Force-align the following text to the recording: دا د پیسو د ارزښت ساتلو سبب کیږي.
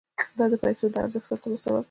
دا 0.37 0.45
د 0.51 0.53
پیسو 0.63 0.85
د 0.93 0.95
ارزښت 1.05 1.27
ساتلو 1.31 1.57
سبب 1.63 1.69
کیږي. 1.73 1.79